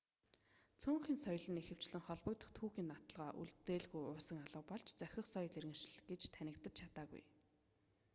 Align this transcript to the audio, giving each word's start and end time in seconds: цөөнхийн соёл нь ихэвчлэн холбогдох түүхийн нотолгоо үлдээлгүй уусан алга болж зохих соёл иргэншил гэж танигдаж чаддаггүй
цөөнхийн 0.81 1.19
соёл 1.25 1.45
нь 1.51 1.61
ихэвчлэн 1.61 2.05
холбогдох 2.05 2.51
түүхийн 2.57 2.89
нотолгоо 2.89 3.29
үлдээлгүй 3.41 4.03
уусан 4.05 4.37
алга 4.43 4.61
болж 4.69 4.87
зохих 5.01 5.25
соёл 5.33 5.53
иргэншил 5.59 5.95
гэж 6.09 6.21
танигдаж 6.35 6.73
чаддаггүй 6.79 7.23